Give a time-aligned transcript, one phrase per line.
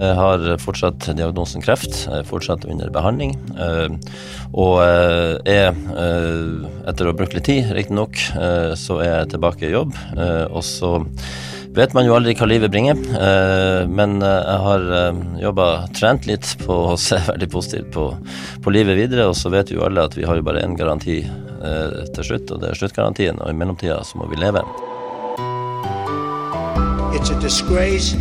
[0.00, 3.34] Jeg har fortsatt diagnosen kreft, jeg er fortsatt under behandling.
[3.52, 3.92] eh,
[4.56, 9.32] Og eh, er, eh, etter å ha brukt litt tid, riktignok, eh, så er jeg
[9.34, 9.92] tilbake i jobb.
[10.16, 11.04] eh, Og så
[11.76, 14.88] vet man jo aldri hva livet bringer, eh, men eh, jeg har
[15.44, 18.08] jobba, trent litt på å se veldig positivt på,
[18.64, 19.28] på livet videre.
[19.28, 22.50] Og så vet jo alle at vi har jo bare én garanti eh, til slutt,
[22.56, 23.38] og det er sluttgarantien.
[23.44, 24.64] Og i mellomtida så må vi leve.
[27.12, 28.16] It's a disgrace.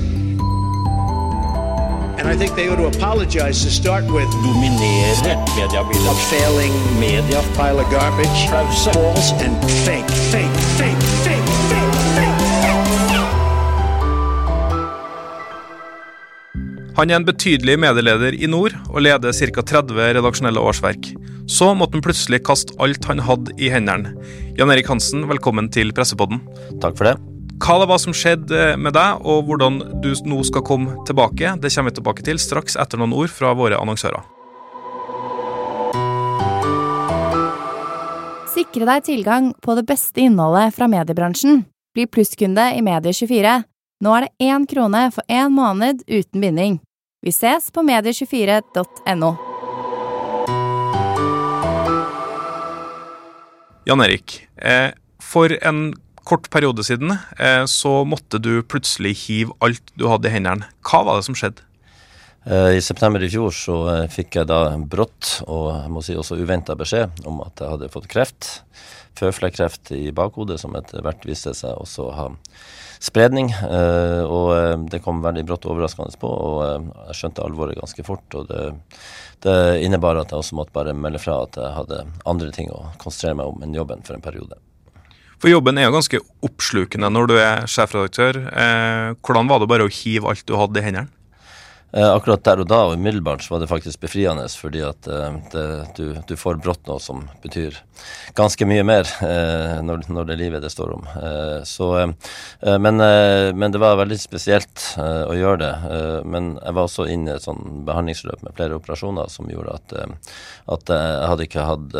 [4.43, 6.10] Dominere mediebildet.
[6.10, 8.41] A failing Media pile of garbage.
[8.51, 8.91] Pause.
[8.91, 9.55] False and
[9.86, 13.25] fake, fake, fake, fake, fake, fake, fake.
[16.97, 19.61] Han er en betydelig medieleder i nord og leder ca.
[19.61, 21.13] 30 redaksjonelle årsverk.
[21.47, 24.11] Så måtte han plutselig kaste alt han hadde i hendene.
[24.60, 26.43] Jan Erik Hansen, velkommen til Pressepodden.
[26.83, 27.29] Takk for det.
[27.59, 31.71] Hva det var som skjedde med deg, og hvordan du nå skal komme tilbake, det
[31.73, 34.23] kommer vi tilbake til straks etter noen ord fra våre annonsører.
[38.55, 41.66] Sikre deg tilgang på det beste innholdet fra mediebransjen.
[41.95, 43.59] Bli plusskunde i Medie24.
[44.03, 46.79] Nå er det én krone for én måned uten binding.
[47.19, 49.35] Vi ses på medie24.no.
[53.89, 55.89] Jan Erik, eh, for en
[56.28, 60.70] kort periode siden eh, så måtte du plutselig hive alt du hadde i hendene.
[60.86, 61.66] Hva var det som skjedde?
[62.45, 66.17] Eh, I september i fjor så eh, fikk jeg da brått og jeg må si
[66.17, 68.52] også uventa beskjed om at jeg hadde fått kreft.
[69.20, 72.28] Føflekkreft i bakhodet, som etter hvert viste seg også å ha
[73.03, 73.50] spredning.
[73.52, 76.62] Og det kom veldig brått og overraskende på, og
[77.09, 78.38] jeg skjønte alvoret ganske fort.
[78.40, 78.70] Og det,
[79.44, 82.86] det innebar at jeg også måtte bare melde fra at jeg hadde andre ting å
[83.02, 84.62] konsentrere meg om enn jobben for en periode.
[85.39, 88.41] For jobben er jo ganske oppslukende når du er sjefredaktør.
[88.51, 91.07] Eh, hvordan var det bare å hive alt du hadde i hendene?
[91.91, 95.37] Eh, akkurat der og da og umiddelbart så var det faktisk befriende, fordi at eh,
[95.53, 97.79] det, du, du får brått noe som betyr
[98.37, 101.07] ganske mye mer eh, når, når det livet det står om.
[101.17, 105.73] Eh, så, eh, men, eh, men det var veldig spesielt å gjøre det.
[106.29, 109.95] Men jeg var også inne i et sånn behandlingsløp med flere operasjoner som gjorde at,
[110.75, 111.97] at jeg hadde ikke hatt,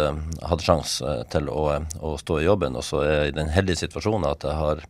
[0.52, 1.66] hatt sjanse til å,
[2.06, 2.78] å stå i jobben.
[2.80, 4.84] Og så er jeg i den heldige situasjonen at jeg har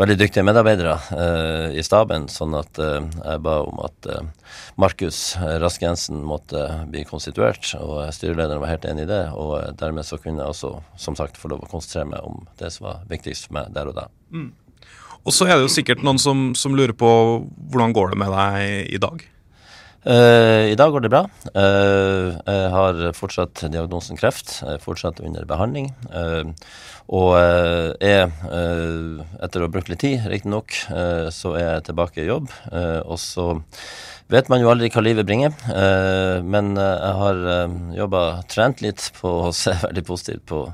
[0.00, 0.96] veldig dyktige medarbeidere
[1.76, 4.12] i staben, sånn at jeg ba om at
[4.80, 9.22] Markus Rask Jensen måtte bli konstituert, og styrelederen var helt enig i det.
[9.36, 12.72] Og dermed så kunne jeg også, som sagt, få lov å konsentrere meg om det
[12.74, 14.08] som var viktigst for meg der og da.
[15.22, 17.10] Og så er det jo sikkert noen som, som lurer på
[17.70, 19.22] hvordan går det med deg i dag?
[20.02, 21.20] Uh, I dag går det bra.
[21.54, 24.56] Uh, jeg har fortsatt diagnosen kreft.
[24.58, 25.92] Jeg er fortsatt under behandling.
[26.10, 26.50] Uh,
[27.12, 28.30] og er,
[29.42, 32.50] etter å ha brukt litt tid, riktignok, uh, så er jeg tilbake i jobb.
[33.04, 33.46] Og så
[34.32, 35.54] vet man jo aldri hva livet bringer.
[35.68, 40.64] Eh, men eh, jeg har uh, jobba, trent litt på å se veldig positivt på,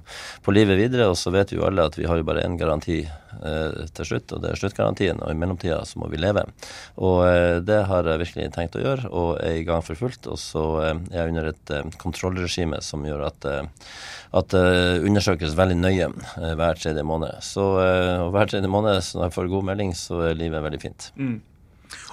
[0.44, 1.10] på livet videre.
[1.10, 4.34] Og så vet jo alle at vi har jo bare én garanti eh, til slutt,
[4.34, 5.22] og det er sluttgarantien.
[5.22, 6.44] Og i mellomtida så må vi leve.
[7.02, 10.30] Og eh, det har jeg virkelig tenkt å gjøre, og er i gang for fullt.
[10.30, 13.66] Og så eh, er jeg under et eh, kontrollregime som gjør at eh,
[14.36, 17.38] at undersøkes veldig nøye eh, hver tredje måned.
[17.44, 21.12] Så eh, hver tredje måned når jeg får god melding, så er livet veldig fint.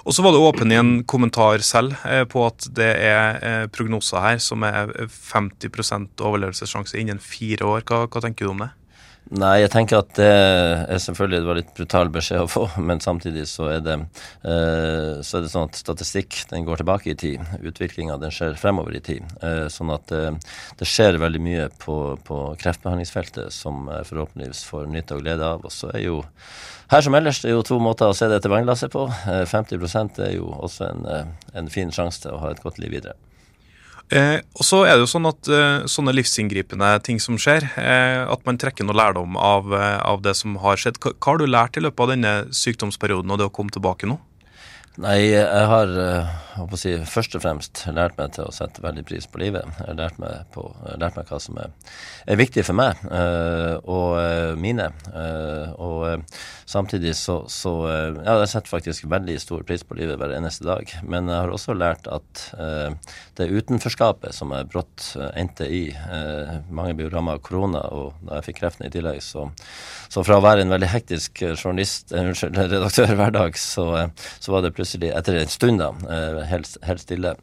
[0.06, 3.66] Og så var du åpen i en kommentar selv eh, på at det er eh,
[3.72, 7.86] prognoser her som er 50% overlevelsessjanse innen fire år.
[7.88, 8.70] Hva, hva tenker du om det?
[9.34, 13.00] Nei, jeg tenker at det er selvfølgelig det var litt brutal beskjed å få, men
[13.02, 13.96] samtidig så er det,
[14.46, 17.42] eh, så er det sånn at statistikk den går tilbake i tid.
[17.58, 19.26] Utviklinga den skjer fremover i tid.
[19.42, 20.30] Eh, sånn at eh,
[20.78, 25.66] det skjer veldig mye på, på kreftbehandlingsfeltet som forhåpentligvis får nytte og glede av.
[25.66, 26.22] Og så er jo
[26.94, 29.08] her som ellers det er jo to måter å se dette vannglasset på.
[29.26, 32.94] Eh, 50 er jo også en, en fin sjanse til å ha et godt liv
[32.94, 33.18] videre.
[34.06, 38.22] Eh, og så er det jo sånn at eh, sånne livsinngripende ting som skjer, eh,
[38.22, 41.00] at man trekker noe lærdom av, eh, av det som har skjedd.
[41.02, 44.06] Hva, hva har du lært i løpet av denne sykdomsperioden og det å komme tilbake
[44.06, 44.20] nå?
[45.02, 46.45] Nei, jeg har å
[46.78, 49.66] si, først og fremst lært meg til å sette veldig pris på livet.
[49.80, 50.16] Jeg har lært
[51.00, 51.72] lært meg hva som er,
[52.26, 54.88] er viktig for meg eh, og eh, mine.
[55.12, 56.24] Eh, og
[56.66, 60.90] samtidig så, så Ja, jeg setter faktisk veldig stor pris på livet hver eneste dag.
[61.04, 62.94] Men jeg har også lært at eh,
[63.38, 65.84] det utenforskapet som jeg brått endte i
[66.72, 69.46] Mange jo ramma av korona, og da jeg fikk kreften i tillegg, så,
[70.12, 73.86] så fra å være en veldig hektisk journalist, unnskyld, redaktør hver dag, så,
[74.42, 75.90] så var det plutselig, etter en stund da,
[76.50, 77.34] helt, helt stille.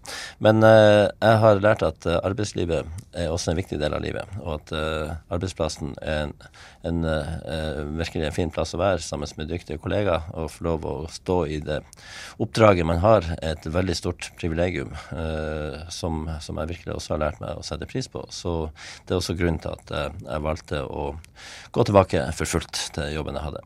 [0.44, 4.30] Men eh, jeg har lært at eh, arbeidslivet er også en viktig del av livet,
[4.42, 6.34] og at eh, arbeidsplassen er en,
[6.84, 10.96] en virkelig en fin plass å være sammen med dyktige kollegaer og få lov å
[11.12, 11.80] stå i det
[12.44, 14.92] oppdraget man har, et veldig stort privilegium
[15.94, 18.26] som, som jeg virkelig også har lært meg å sette pris på.
[18.34, 18.56] Så
[19.06, 21.14] det er også grunnen til at jeg valgte å
[21.74, 23.64] gå tilbake for fullt til jobben jeg hadde.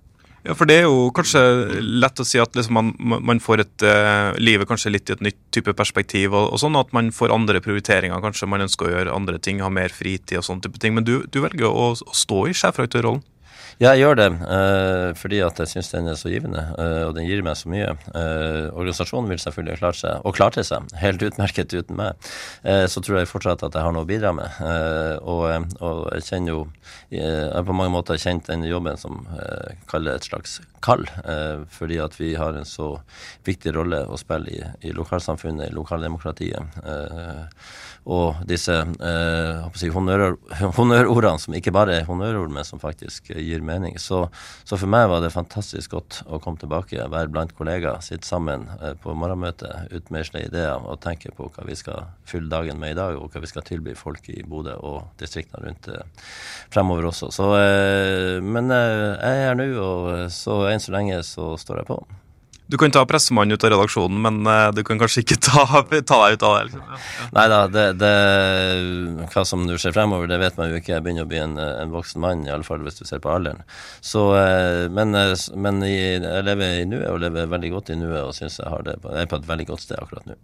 [0.47, 1.41] Ja, for det er jo kanskje
[1.83, 2.91] lett å si at liksom man,
[3.27, 6.77] man får et uh, livet kanskje litt i et nytt type perspektiv, og, og, sånn
[6.79, 8.21] at man får andre prioriteringer.
[8.23, 10.95] Kanskje man ønsker å gjøre andre ting, ha mer fritid og sånne type ting.
[10.95, 13.25] Men du, du velger å, å stå i sjefredaktørrollen?
[13.77, 17.11] Ja, jeg gjør det uh, fordi at jeg syns den er så givende, uh, og
[17.13, 17.91] den gir meg så mye.
[18.09, 22.29] Uh, organisasjonen vil selvfølgelig klare seg, og klarte seg helt utmerket uten meg.
[22.89, 24.57] så tror jeg fortsatt at jeg har noe å bidra med.
[25.21, 25.43] Og,
[25.77, 26.61] og, jeg kjenner jo
[27.13, 31.05] Jeg har på mange måter kjent den jobben som jeg kaller et slags kall,
[31.73, 32.95] fordi at vi har en så
[33.47, 36.81] viktig rolle å spille i, i lokalsamfunnet, i lokaldemokratiet
[38.07, 38.75] og disse
[39.75, 40.37] si, honnør,
[40.77, 43.97] honnørordene som ikke bare er honnørord, men som faktisk gir mening.
[44.01, 44.23] Så,
[44.63, 48.67] så, for meg var det fantastisk godt å komme tilbake, være blant kollegaer, sitte sammen
[48.79, 52.99] eh, på morgenmøtet, utmeisle ideer og tenke på hva vi skal fylle dagen med i
[52.99, 56.29] dag, og hva vi skal tilby folk i Bodø og distriktene rundt eh,
[56.73, 57.31] fremover også.
[57.35, 61.91] Så, eh, men jeg er her nå, og så enn så lenge så står jeg
[61.93, 62.01] på.
[62.67, 66.17] Du kan ta pressemannen ut av redaksjonen, men uh, du kan kanskje ikke ta, ta
[66.25, 66.63] deg ut av det?
[66.67, 66.83] Liksom.
[66.83, 67.27] Ja, ja.
[67.37, 68.11] Nei da, det, det,
[69.31, 70.97] hva som du ser fremover, det vet man jo ikke.
[70.97, 73.31] Jeg begynner å bli en, en voksen mann, i alle fall hvis du ser på
[73.31, 73.63] alderen.
[74.03, 78.19] Så, uh, men, uh, men jeg lever i nuet, og lever veldig godt i nuet,
[78.25, 80.35] og syns jeg, jeg er på et veldig godt sted akkurat nå.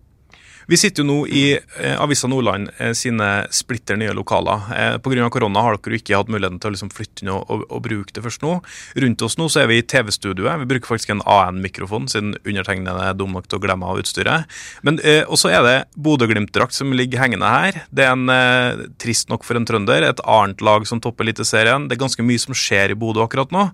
[0.68, 4.68] Vi sitter jo nå i eh, Avisa Nordland eh, sine splitter nye lokaler.
[4.78, 5.30] Eh, Pga.
[5.34, 8.16] korona har dere ikke hatt muligheten til å liksom flytte inn og, og, og, bruke
[8.16, 8.56] det først nå.
[9.04, 10.62] Rundt oss nå så er vi i TV-studioet.
[10.64, 14.50] Vi bruker faktisk en AN-mikrofon, siden undertegnede er dum nok til å glemme av utstyret.
[14.88, 17.84] Men eh, også er det Bodø-Glimt-drakt som ligger hengende her.
[17.92, 21.90] Det er en, eh, trist nok for en trønder, et annet lag som topper Eliteserien.
[21.90, 23.70] Det er ganske mye som skjer i Bodø akkurat nå.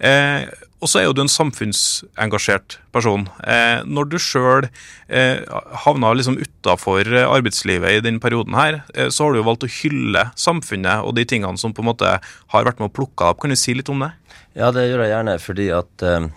[0.00, 0.48] Eh,
[0.80, 3.26] og så er jo du en samfunnsengasjert person.
[3.44, 4.66] Eh, når du sjøl
[5.08, 5.44] eh,
[5.84, 9.72] havna liksom utafor arbeidslivet i den perioden her, eh, så har du jo valgt å
[9.80, 13.42] hylle samfunnet og de tingene som på en måte har vært med å plukke opp.
[13.42, 14.14] Kan du si litt om det?
[14.56, 16.30] Ja, det gjør jeg gjerne, fordi at eh,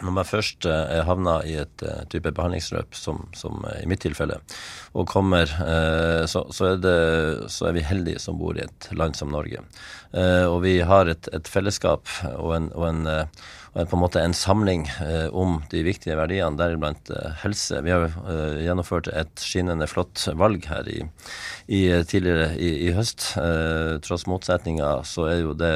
[0.00, 4.02] når man først eh, havna i et eh, type behandlingsløp, som, som eh, i mitt
[4.04, 4.38] tilfelle,
[4.96, 6.94] og kommer, uh, så, så, er det,
[7.52, 9.62] så, er vi heldige som bor i et land som Norge.
[10.50, 13.04] og vi har et, et fellesskap og en, og en
[13.72, 17.78] på en måte en samling eh, om de viktige verdiene, deriblant eh, helse.
[17.86, 21.04] Vi har eh, gjennomført et skinnende flott valg her i,
[21.70, 23.28] i tidligere i, i høst.
[24.02, 25.70] Tross motsetninger så er jo det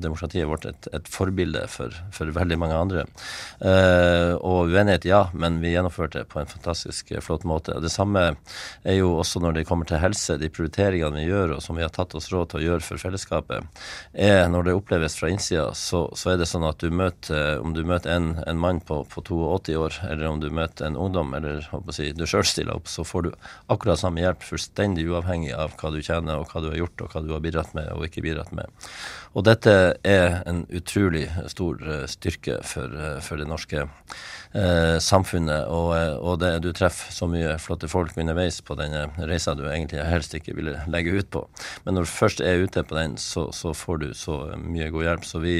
[0.00, 3.04] demokratiet vårt et, et forbilde for, for, veldig mange andre.
[4.40, 7.76] Og uenighet, ja, men vi gjennomførte det på en fantastisk flott måte.
[7.82, 10.38] Det samme er jo også når det kommer til helse.
[10.40, 13.02] De prioriteringene vi gjør, og som vi har tatt oss råd til å gjøre for
[13.02, 13.84] fellesskapet,
[14.14, 17.60] er når det oppleves fra innsida, så, så er det sånn at du møter møter,
[17.60, 20.96] om du møter en, en mann på, på, 82 år, eller om du møter en
[20.96, 23.30] ungdom, eller si, du sjøl stiller opp, så får du
[23.68, 27.14] akkurat samme hjelp, fullstendig uavhengig av hva du tjener, og hva du har gjort, og
[27.14, 28.70] hva du har bidratt med og ikke bidratt med.
[29.34, 29.72] Og dette
[30.06, 33.86] er en utrolig stor eh, styrke for, eh, for det norske
[34.54, 35.68] eh, samfunnet.
[35.70, 39.66] Og, eh, og det, du treffer så mye flotte folk underveis på denne reisa du
[39.68, 41.44] egentlig helst ikke ville legge ut på.
[41.84, 45.06] Men når du først er ute på den, så, så får du så mye god
[45.06, 45.28] hjelp.
[45.28, 45.56] Så vi,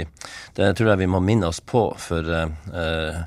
[0.58, 1.84] det tror jeg vi må minne oss på.
[1.98, 3.20] For uh,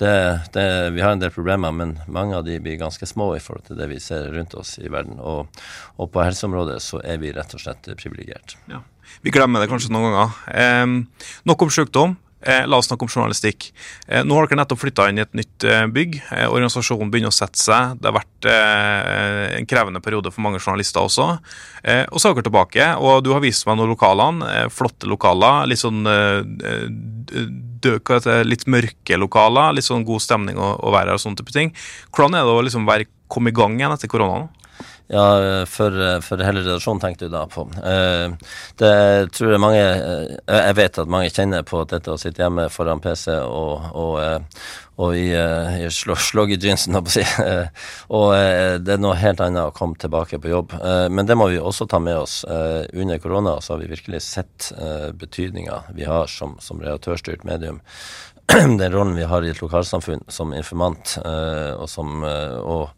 [0.00, 0.14] det,
[0.54, 3.68] det, vi har en del problemer, men mange av de blir ganske små i forhold
[3.70, 5.20] til det vi ser rundt oss i verden.
[5.20, 5.62] Og,
[5.96, 8.58] og på helseområdet så er vi rett og slett privilegert.
[8.70, 8.82] Ja.
[9.22, 10.42] Vi glemmer det kanskje noen ganger.
[10.54, 12.16] Eh, nok om sykdom.
[12.40, 13.66] Eh, la oss snakke om journalistikk.
[14.08, 16.20] Eh, nå har dere nettopp flytta inn i et nytt bygg.
[16.46, 17.98] Organisasjonen begynner å sette seg.
[18.00, 18.48] Det har vært
[19.58, 21.26] en krevende periode for mange journalister også.
[21.36, 24.70] Og så er dere tilbake, og du har vist meg noen lokalene.
[24.72, 25.68] flotte lokaler.
[25.68, 26.00] Litt sånn
[27.84, 29.74] død, litt mørke lokaler.
[29.76, 31.74] Litt sånn god stemning å, å være her og sånne type ting.
[32.14, 34.48] Hvordan er det å liksom være, komme i gang igjen etter koronaen?
[35.10, 37.64] Ja, for, for hele redaksjonen tenkte du da på.
[37.82, 38.92] Eh, det
[39.34, 43.02] tror jeg mange eh, Jeg vet at mange kjenner på dette å sitte hjemme foran
[43.02, 44.62] PC og, og, eh,
[45.02, 47.24] og i, i slogg i jeansen, holdt på å si.
[48.20, 48.26] og
[48.84, 50.74] det er noe helt annet å komme tilbake på jobb.
[51.08, 52.42] Men det må vi også ta med oss.
[52.44, 54.68] Under korona så har vi virkelig sett
[55.16, 57.80] betydninga vi har som, som redaktørstyrt medium.
[58.78, 62.88] den rollen vi har i et lokalsamfunn som informant, eh, og, som, eh, og,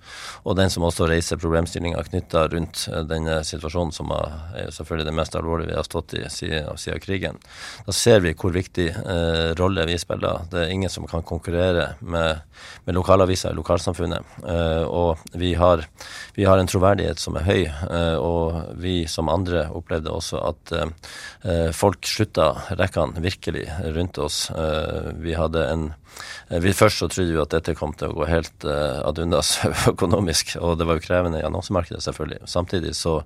[0.48, 5.14] og den som også reiser problemstillinger knytta rundt eh, denne situasjonen, som er selvfølgelig det
[5.18, 7.40] mest alvorlige vi har stått i siden, siden krigen,
[7.84, 10.46] da ser vi hvor viktig eh, rolle vi spiller.
[10.52, 12.40] Det er ingen som kan konkurrere med,
[12.86, 14.32] med lokalaviser i lokalsamfunnet.
[14.48, 15.84] Eh, og vi har,
[16.38, 20.74] vi har, en troverdighet som er høy, eh, og vi som andre opplevde også at
[21.76, 22.46] folk slutta
[22.78, 23.64] rekkene virkelig
[23.96, 24.36] rundt oss.
[25.18, 25.82] vi hadde en
[26.60, 29.54] vi Først så trodde vi at dette kom til å gå helt uh, ad undas
[29.92, 32.42] økonomisk, og det var jo krevende i annonsemarkedet, selvfølgelig.
[32.50, 33.20] Samtidig så,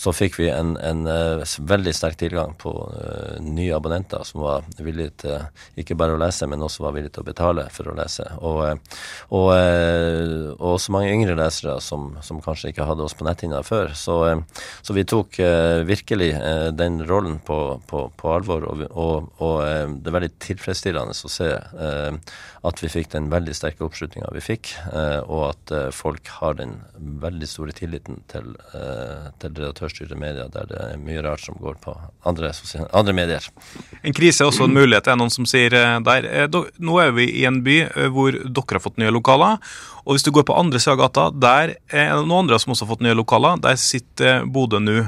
[0.00, 4.64] så fikk vi en, en uh, veldig sterk tilgang på uh, nye abonnenter som var
[4.78, 7.96] villige til ikke bare å lese, men også var villige til å betale for å
[7.98, 8.26] lese.
[8.40, 8.62] Og,
[9.34, 13.92] og, og også mange yngre lesere som, som, kanskje ikke hadde oss på netthinna før.
[13.98, 14.16] Så,
[14.82, 15.38] så, vi tok
[15.88, 16.30] virkelig
[16.76, 17.58] den rollen på,
[17.88, 19.56] på, på alvor, og, og,
[19.98, 21.50] det er veldig tilfredsstillende å se
[22.62, 26.54] at vi fikk den veldig sterke oppslutninga vi fikk, eh, og at eh, folk har
[26.60, 26.76] den
[27.22, 31.80] veldig store tilliten til, eh, til redaktørstyrte medier, der det er mye rart som går
[31.82, 31.94] på
[32.28, 32.52] andre,
[32.92, 33.48] andre, medier.
[34.02, 35.74] En krise er også en mulighet, er noen som sier
[36.06, 36.28] der.
[36.78, 37.80] Nå er vi i en by
[38.14, 39.58] hvor dere har fått nye lokaler.
[40.06, 42.74] Og hvis du går på andre sida av gata, der er det noen andre som
[42.74, 43.58] også har fått nye lokaler.
[43.62, 45.02] Der sitter Bodø nå.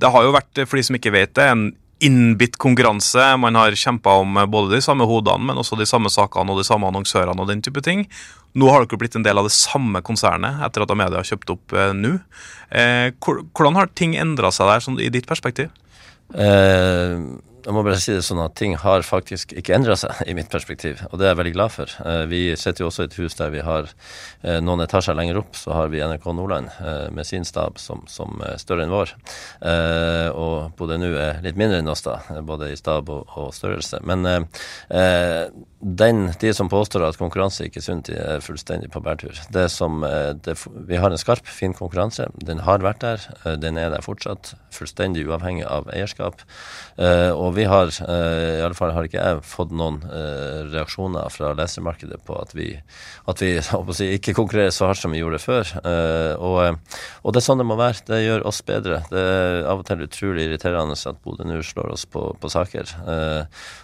[0.00, 1.70] Det har jo vært, for de som ikke vet det, en
[2.04, 3.22] innbitt konkurranse.
[3.40, 6.66] Man har kjempa om både de samme hodene, men også de samme sakene og de
[6.66, 8.06] samme annonsørene og den type ting.
[8.58, 11.52] Nå har dere blitt en del av det samme konsernet etter at Amedia har kjøpt
[11.54, 12.16] opp eh, nå.
[12.70, 15.70] Eh, hvordan har ting endra seg der, sånn, i ditt perspektiv?
[16.34, 17.20] Eh,
[17.66, 20.50] jeg må bare si det sånn at ting har faktisk ikke endra seg, i mitt
[20.52, 21.02] perspektiv.
[21.10, 21.94] Og det er jeg veldig glad for.
[22.04, 25.40] Eh, vi sitter jo også i et hus der vi har eh, noen etasjer lenger
[25.42, 28.94] opp, så har vi NRK Nordland eh, med sin stab som, som er større enn
[28.94, 29.14] vår.
[30.40, 34.00] Og både nå er litt mindre enn oss, da, både i stab og, og størrelse.
[34.06, 34.26] Men
[35.80, 39.36] den, de som påstår at konkurranse ikke er sunt, de er fullstendig på bærtur.
[39.68, 40.00] Som,
[40.44, 40.56] det,
[40.88, 42.30] vi har en skarp, fin konkurranse.
[42.40, 43.28] Den har vært der.
[43.60, 44.54] Den er der fortsatt.
[44.72, 46.44] Fullstendig uavhengig av eierskap.
[46.96, 49.98] Og og vi har, i alle fall har ikke jeg fått noen
[50.70, 52.68] reaksjoner fra lesermarkedet på at vi,
[53.30, 53.50] at vi
[53.98, 55.72] si, ikke konkurrerer så hardt som vi gjorde før.
[56.38, 56.78] Og,
[57.24, 58.04] og, det er sånn det må være.
[58.06, 59.02] Det gjør oss bedre.
[59.10, 62.94] Det er av og til utrolig irriterende at Bodø nå slår oss på, på saker.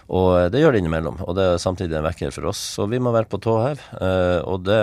[0.07, 1.19] og det gjør det innimellom.
[1.27, 2.61] Og det er samtidig en vekker for oss.
[2.75, 3.83] Så vi må være på tå hev.
[4.43, 4.79] og, det,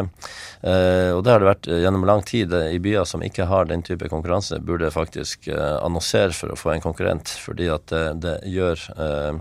[0.64, 2.54] og det har det vært gjennom lang tid.
[2.54, 6.84] I byer som ikke har den type konkurranse, burde faktisk annonsere for å få en
[6.84, 9.40] konkurrent, fordi at det, det gjør eh,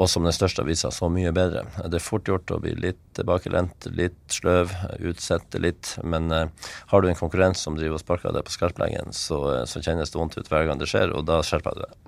[0.00, 1.64] oss som den største avisa så mye bedre.
[1.86, 5.94] Det er fort gjort å bli litt tilbakelent, litt sløv, utsette litt.
[6.04, 9.66] Men eh, har du en konkurrent som driver og sparker deg på skarpleggen, så, eh,
[9.70, 11.98] så kjennes det vondt ut hver gang det skjer, og da skjerper du deg.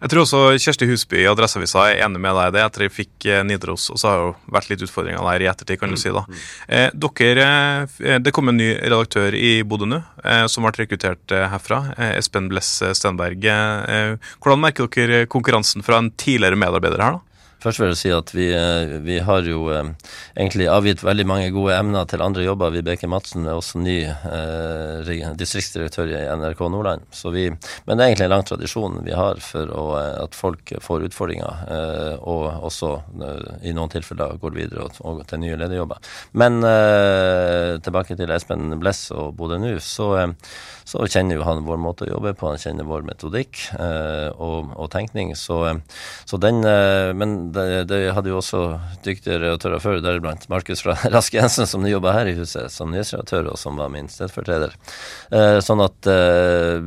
[0.00, 2.92] Jeg tror også Kjersti Husby i Adresseavisa er enig med deg i det etter jeg
[2.94, 3.90] fikk eh, Nidaros.
[3.92, 6.12] Og så har det jo vært litt utfordringer der i ettertid, kan du si.
[6.14, 6.22] da.
[6.68, 7.48] Eh, dere,
[8.00, 11.82] eh, Det kom en ny redaktør i Bodø nå, eh, som ble rekruttert eh, herfra.
[11.98, 13.44] Eh, Espen Bless Stenberg.
[14.40, 17.18] hvordan merker dere konkurransen fra en tidligere medarbeider her?
[17.18, 17.26] da?
[17.60, 19.92] Først vil jeg si at vi, eh, vi har jo eh,
[20.32, 22.72] egentlig avgitt veldig mange gode emner til andre jobber.
[22.72, 27.04] Vibeke Madsen er også ny eh, distriktsdirektør i NRK Nordland.
[27.34, 30.72] Vi, men det er egentlig en lang tradisjon vi har for å, eh, at folk
[30.82, 35.58] får utfordringer, eh, og også eh, i noen tilfeller går videre og, og til nye
[35.60, 36.00] lederjobber.
[36.40, 36.60] Men
[37.84, 40.08] tilbake til Espen Bless og Bodø nå, så,
[40.88, 44.90] så, kjenner jo han vår måte å jobbe på, han kjenner vår metodikk og, og
[44.92, 45.32] tenkning.
[45.38, 45.62] Så,
[46.28, 48.62] så den Men det, det, hadde jo også
[49.04, 53.52] dyktige redaktører før, deriblant Markus fra Rask Jensen, som jobba her i huset som nyhetsredaktør,
[53.52, 54.76] og som var min stedfortreder.
[55.34, 56.78] Eh, sånn at eh,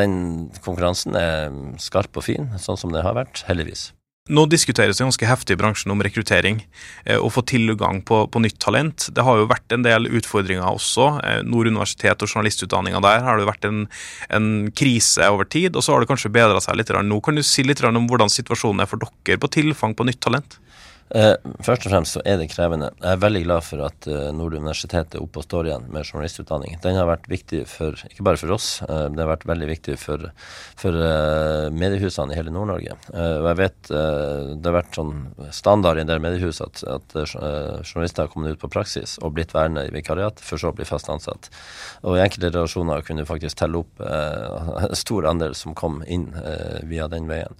[0.00, 0.18] den
[0.64, 3.90] konkurransen er skarp og fin, sånn som det har vært, heldigvis.
[4.30, 6.60] Nå diskuteres det ganske heftig i bransjen om rekruttering
[7.04, 9.08] eh, og få tilgang på, på, nytt talent.
[9.14, 11.08] Det har jo vært en del utfordringer også.
[11.26, 13.84] Eh, Nord universitet og journalistutdanninga der har det vært en,
[14.30, 16.92] en, krise over tid, og så har det kanskje bedra seg litt.
[16.94, 20.22] Nå kan du si litt om hvordan situasjonen er for dere på tilfang på nytt
[20.22, 20.60] talent?
[21.10, 21.34] Eh,
[21.66, 22.92] først og fremst så er det krevende.
[23.00, 26.06] Jeg er veldig glad for at eh, Nord universitet er oppe og står igjen med
[26.06, 26.76] journalistutdanning.
[26.84, 29.96] Den har vært viktig for, ikke bare for oss, eh, det har vært veldig viktig
[29.98, 30.28] for,
[30.78, 32.94] for eh, mediehusene i hele Nord-Norge.
[33.10, 35.16] Eh, og jeg vet eh, det har vært sånn
[35.56, 39.54] standard i en del mediehus at, at journalister har kommet ut på praksis og blitt
[39.56, 41.50] værende i vikariat, for så å bli fast ansatt.
[42.06, 43.98] Og i enkelte relasjoner kunne du faktisk telle opp
[44.86, 46.28] en stor andel som kom inn
[46.86, 47.54] via den veien.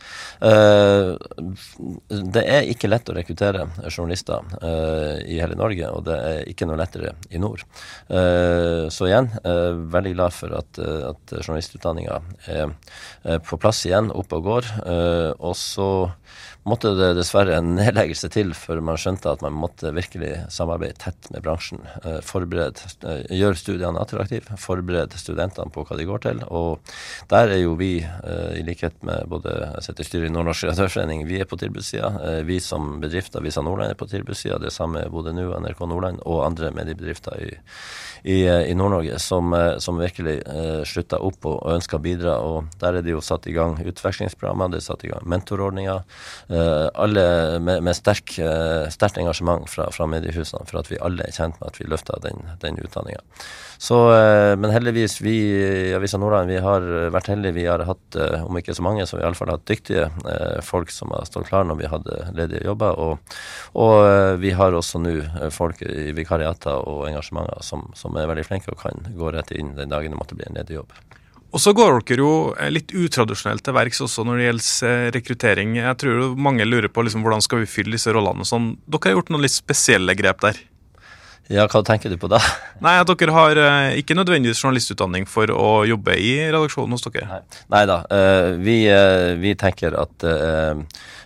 [2.38, 6.48] det er ikke lett å rekruttere rekruttere journalister eh, i hele Norge, og det er
[6.50, 7.64] ikke noe lettere i nord.
[8.08, 12.74] Eh, så igjen, eh, veldig glad for at, at journalistutdanninga er,
[13.46, 14.68] på plass igjen, oppe og går.
[15.40, 15.88] Og så
[16.68, 21.30] måtte det dessverre en nedleggelse til før man skjønte at man måtte virkelig samarbeide tett
[21.32, 21.80] med bransjen.
[22.04, 26.42] Eh, forberede, eh, gjøre studiene attraktive, forberede studentene på hva de går til.
[26.48, 26.92] Og
[27.32, 30.68] der er jo vi, eh, i likhet med både jeg sitter i styret i Nordnorsk
[30.68, 32.44] Redaktørforening, vi er på tilbudssida.
[32.44, 34.58] Vi som bedrifter, Visa Nordland er på tilbudssida.
[34.60, 37.56] Det samme er Bodø Nu, NRK Nordland og andre mediebedrifter i,
[38.24, 40.42] i, i Nord-Norge som, som virkelig
[40.84, 42.36] slutter opp og ønsker å bidra.
[42.40, 46.02] Og der er det jo satt i gang utvekslingsprogrammer, det er satt i gang mentorordninger.
[46.50, 51.22] Eh, alle med, med sterk, eh, sterkt engasjement fra, fra mediehusene for at vi alle
[51.22, 53.22] er kjent med at vi løfter den, den utdanninga.
[53.90, 57.54] Eh, men heldigvis, vi i Avisa Nordland vi har vært heldige.
[57.60, 60.08] Vi har hatt, om ikke så mange, så vi har iallfall hatt dyktige
[60.66, 62.98] folk som har stått klar når vi hadde ledige jobber.
[62.98, 63.38] Og,
[63.78, 65.14] og vi har også nå
[65.54, 69.76] folk i vikariater og engasjementer som, som er veldig flinke og kan gå rett inn
[69.78, 70.98] den dagen det måtte bli en ledig jobb.
[71.50, 75.06] Og så går dere jo eh, litt utradisjonelt til verks også når det gjelder eh,
[75.16, 75.76] rekruttering.
[75.80, 78.74] Jeg tror mange lurer på liksom, hvordan skal vi fylle disse rollene og sånn.
[78.86, 80.60] Dere har gjort noen litt spesielle grep der.
[81.50, 82.38] Ja, hva tenker du på da?
[82.84, 87.26] Nei, at dere har eh, ikke nødvendigvis journalistutdanning for å jobbe i redaksjonen hos dere.
[87.26, 87.40] Nei,
[87.74, 87.96] Nei da.
[88.62, 88.76] vi,
[89.42, 90.30] vi tenker at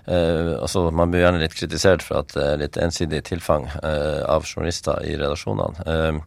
[0.05, 5.01] altså Man blir gjerne litt kritisert for at det er litt ensidig tilfang av journalister
[5.01, 6.21] i redaksjonene.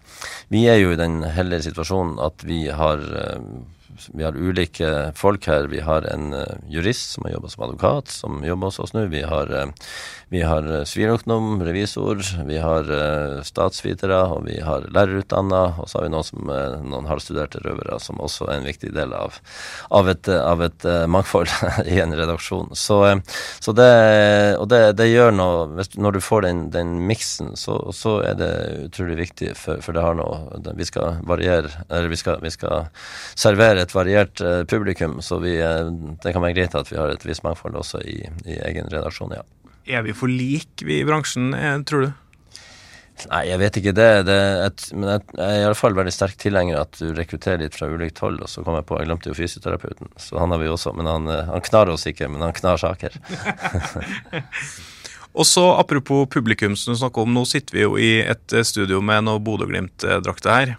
[0.49, 3.05] Vi er jo i den heldige situasjonen at vi har
[4.13, 5.67] vi har ulike folk her.
[5.71, 9.05] Vi har en eh, jurist som har jobba som advokat, som jobber hos oss nå.
[9.11, 15.63] Vi har, eh, har eh, siviløkonom, revisor, vi har eh, statsvitere, og vi har lærerutdanna.
[15.81, 18.93] Og så har vi noen, som, eh, noen halvstuderte røvere, som også er en viktig
[18.95, 19.39] del av,
[19.91, 21.51] av et, eh, av et eh, mangfold
[21.93, 22.73] i en redaksjon.
[22.77, 23.89] Så, eh, så det,
[24.61, 28.51] og det, det gjør noe Når du får den, den miksen, så, så er det
[28.87, 32.87] utrolig viktig, for, for det har noe Vi skal variere, eller vi skal, vi skal
[33.37, 35.89] servere et variert eh, publikum, så vi, eh,
[36.23, 39.35] det kan være greit at vi har et visst mangfold også i, i egen redaksjon,
[39.39, 39.43] ja.
[39.87, 42.09] Er vi for like, vi i bransjen, eh, tror du?
[43.31, 44.09] Nei, jeg vet ikke det.
[44.27, 47.63] det et, men jeg, jeg er i alle fall veldig sterk tilhenger at du rekrutterer
[47.63, 48.37] litt fra ulikt hold.
[48.45, 50.93] Og så kom jeg på, jeg glemte jo fysioterapeuten, så han har vi også.
[50.93, 53.17] Men han, han knar oss ikke, men han knar saker.
[55.37, 59.01] Og så Apropos publikum som du snakker om, nå sitter vi jo i et studio
[59.05, 60.77] med noe Bodø-Glimt-drakter her.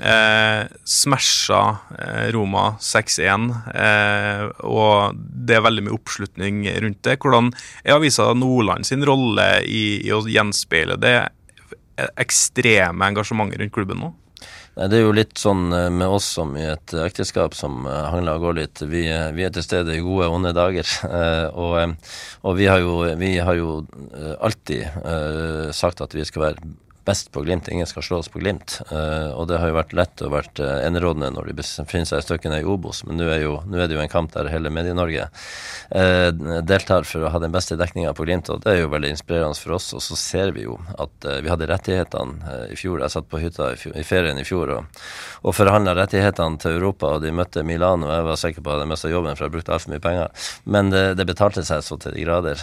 [0.00, 1.60] Eh, smasha
[1.98, 7.18] eh, Roma 6-1, eh, og det er veldig mye oppslutning rundt det.
[7.20, 7.52] Hvordan
[7.84, 11.16] er avisa Nordland sin rolle i, i å gjenspeile det
[12.16, 14.10] ekstreme engasjementet rundt klubben nå?
[14.72, 18.04] Nei, Det er jo litt sånn eh, med oss som i et ekteskap som eh,
[18.08, 18.82] hangler og går litt.
[18.88, 20.88] Vi, eh, vi er til stede i gode og onde dager.
[21.20, 22.14] eh, Og, eh,
[22.48, 26.72] og vi har jo, vi har jo eh, alltid eh, sagt at vi skal være
[27.04, 27.68] best på Glimt.
[27.68, 28.80] Ingen skal slå oss på Glimt.
[28.92, 32.22] Uh, og det har jo vært lett og vært uh, enerådende når de befinner seg
[32.22, 35.26] i stykkene i Obos, men nå er, er det jo en kamp der hele Medie-Norge
[35.26, 36.28] uh,
[36.62, 39.58] deltar for å ha den beste dekninga på Glimt, og det er jo veldig inspirerende
[39.58, 39.90] for oss.
[39.96, 43.02] Og så ser vi jo at vi hadde rettighetene i fjor.
[43.02, 45.02] Jeg satt på hytta i, fjor, i ferien i fjor og,
[45.42, 48.76] og forhandla rettighetene til Europa, og de møtte Milan, og jeg var sikker på at
[48.76, 50.48] jeg hadde mista jobben, for jeg brukte altfor mye penger.
[50.64, 52.62] Men det, det betalte seg så til de grader.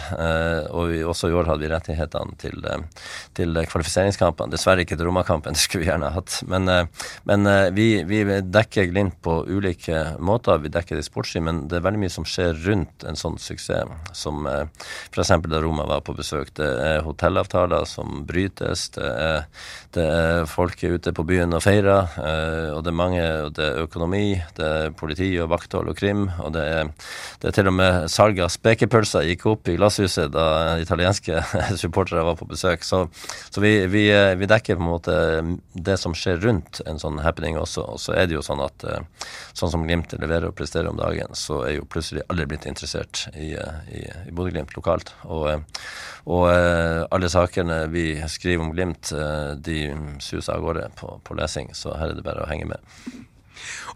[0.70, 2.64] Og vi, også i år hadde vi rettighetene til,
[3.36, 3.60] til
[4.30, 4.54] kvalifiseringskampene.
[4.54, 6.42] Dessverre ikke til Roma-kampen, det skulle vi gjerne hatt.
[6.46, 6.86] Men, eh,
[7.24, 10.58] men eh, vi, vi dekker Glimt på ulike måter.
[10.62, 13.88] Vi dekker det sportslig, men det er veldig mye som skjer rundt en sånn suksess.
[14.12, 14.66] Som eh,
[15.12, 15.32] f.eks.
[15.46, 16.52] da Roma var på besøk.
[16.56, 18.88] Det er hotellavtaler som brytes.
[18.96, 19.44] Det er,
[19.94, 22.16] det er folk ute på byen og feirer.
[22.74, 26.26] Og det er mange, og det er økonomi, det er politi og vakthold og krim.
[26.42, 26.90] Og det er,
[27.42, 30.48] det er til og med salg av spekepølser gikk opp i glasshuset da
[30.82, 31.44] italienske
[31.82, 32.84] supportere var på besøk.
[32.86, 33.04] Så,
[33.50, 34.06] så vi, vi,
[34.40, 35.14] vi dekker på en måte
[35.72, 37.84] det som skjer rundt en sånn happening også.
[37.94, 40.98] Og så er det jo sånn at eh, sånn som Glimt leverer og presterer om
[41.00, 45.14] dagen, så er jo plutselig alle blitt interessert i, eh, i, i Bodø-Glimt lokalt.
[45.26, 45.86] Og, eh,
[46.30, 49.12] og alle sakene vi skriver om Glimt,
[49.64, 49.78] de
[50.22, 52.94] suser av gårde på, på lesing, så her er det bare å henge med.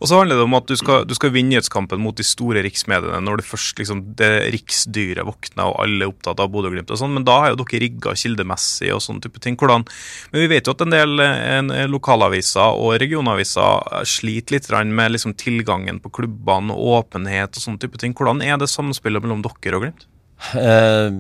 [0.01, 2.63] Og så handler det om at du skal, du skal vinne nyhetskampen mot de store
[2.65, 7.01] riksmediene når det først liksom, det riksdyret våkner og alle er opptatt av Bodø-Glimt og
[7.01, 9.59] sånn, men da har jo dere rigga kildemessig og sånne type ting.
[9.61, 9.87] Hvordan,
[10.33, 15.37] men vi vet jo at en del en, lokalaviser og regionaviser sliter litt med liksom,
[15.39, 18.17] tilgangen på klubbene og åpenhet og sånne type ting.
[18.17, 20.09] Hvordan er det samspillet mellom dere og Glimt?
[20.55, 21.11] Eh,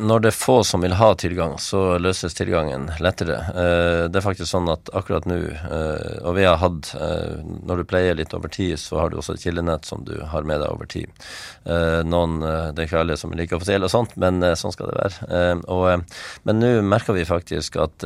[0.00, 3.36] når det er få som vil ha tilgang, så løses tilgangen lettere.
[3.52, 7.80] Eh, det er faktisk sånn at akkurat nå, eh, og vi har hatt eh, Når
[7.80, 10.62] du pleier litt over tid, så har du også et kildenett som du har med
[10.62, 11.12] deg over tid.
[11.64, 14.72] Eh, noen, eh, Det er ikke alle som er like offisielle og sånt, men sånn
[14.74, 15.62] skal det være.
[15.70, 16.04] Og,
[16.48, 18.04] men nå merker vi faktisk at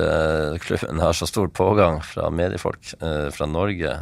[0.62, 2.92] klubben har så stor pågang fra mediefolk
[3.34, 3.94] fra Norge,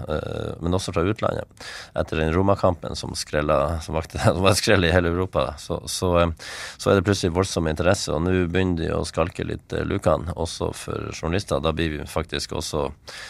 [0.61, 1.67] men også fra utlandet.
[1.99, 6.31] Etter den Roma-kampen som skrella som som var skrell i hele Europa, så, så,
[6.77, 8.13] så er det plutselig voldsom interesse.
[8.15, 11.63] Og nå begynner de å skalke litt eh, lukene, også for journalister.
[11.65, 12.87] Da blir vi faktisk også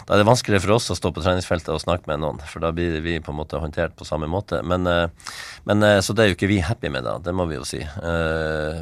[0.07, 2.65] Da er det vanskeligere for oss å stå på treningsfeltet og snakke med noen, for
[2.65, 4.63] da blir vi på en måte håndtert på samme måte.
[4.63, 5.35] Men, eh,
[5.65, 7.19] men eh, Så det er jo ikke vi happy med, da.
[7.19, 7.81] Det må vi jo si.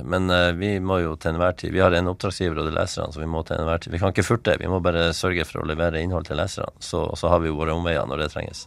[0.04, 0.28] Men
[0.59, 3.22] vi må jo til enhver tid Vi har en oppdragsgiver, og det er leserne, så
[3.22, 5.68] vi må til enhver tid Vi kan ikke furte, vi må bare sørge for å
[5.68, 6.74] levere innhold til leserne.
[6.80, 8.66] Så, så har vi jo våre omveier når det trenges.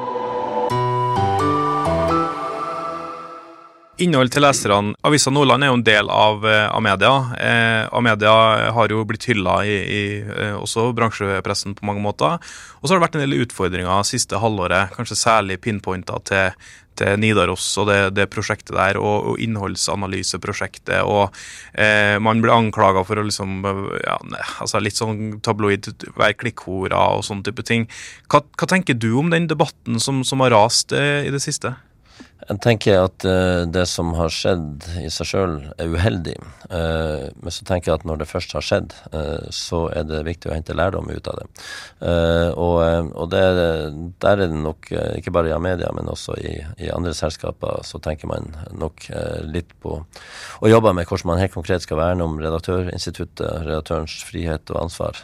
[4.01, 4.95] Innhold til leserne.
[5.05, 7.13] Avisa Nordland er jo en del av eh, Amedia.
[7.37, 8.33] Eh, Amedia
[8.73, 12.39] har jo blitt hylla i, i eh, også bransjepressen på mange måter.
[12.79, 16.57] Og så har det vært en del utfordringer siste halvåret, kanskje særlig pinpointa til,
[16.97, 21.03] til Nidaros og det, det prosjektet der, og, og innholdsanalyseprosjektet.
[21.05, 21.29] Og
[21.77, 23.61] eh, man blir anklaga for å liksom
[24.01, 24.17] ja,
[24.63, 27.85] altså litt sånn tabloid, være klikkhora og sånne type ting.
[28.33, 31.75] Hva, hva tenker du om den debatten som, som har rast eh, i det siste?
[32.49, 36.35] Jeg tenker at uh, det som har skjedd i seg sjøl, er uheldig.
[36.71, 40.23] Uh, men så tenker jeg at når det først har skjedd, uh, så er det
[40.27, 41.47] viktig å hente lærdom ut av det.
[42.61, 43.41] Og og det,
[44.23, 47.99] der er det nok, ikke bare i Amedia, men også i, i andre selskaper, så
[48.03, 49.05] tenker man nok
[49.47, 49.93] litt på
[50.61, 55.19] og jobber med hvordan man helt konkret skal verne om redaktørinstituttet, redaktørens frihet og ansvar.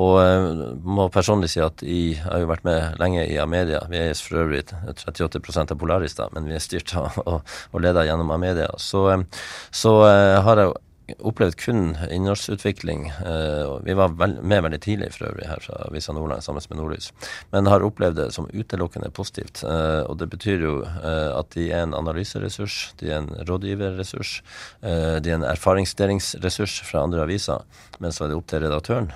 [0.00, 3.84] Og må personlig si at jeg har jo vært med lenge i Amedia.
[3.90, 7.84] Vi er for øvrig 38 av Polaris, da, men vi er styrt av og, og
[7.84, 8.68] ledet gjennom Amedia.
[8.76, 9.24] Så, eh,
[9.72, 10.76] så eh, har jeg jo
[11.18, 13.06] opplevd kun innholdsutvikling.
[13.08, 14.08] eh, vi var
[14.42, 17.12] med veldig tidlig for øvrig her fra Avisa Nordland sammen med Nordlys,
[17.52, 19.64] men har opplevd det som utelukkende positivt.
[19.64, 24.42] eh, og det betyr jo eh, at de er en analyseressurs, de er en rådgiverressurs,
[24.84, 27.60] de er en erfaringsdelingsressurs fra andre aviser.
[28.00, 29.10] Men så er det opp til redaktøren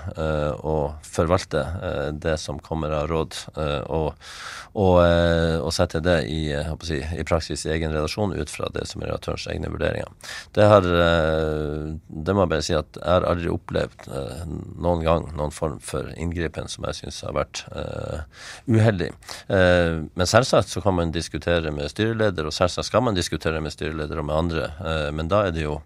[0.62, 1.64] å forvalte
[2.12, 3.34] det som kommer av råd,
[3.90, 4.14] og,
[4.74, 4.96] og,
[5.64, 6.54] og sette det i,
[6.86, 10.08] si, i praksis i egen redaksjon ut fra det som er redaktørens egne vurderinger.
[10.54, 10.86] Det, har,
[12.08, 14.42] det må jeg bare si at jeg har aldri opplevd eh,
[14.78, 18.22] noen gang noen form for inngripen som jeg syns har vært eh,
[18.70, 19.10] uheldig.
[19.54, 23.74] Eh, men selvsagt så kan man diskutere med styreleder, og selvsagt skal man diskutere med
[23.74, 25.78] styreleder og med andre, eh, men da er det jo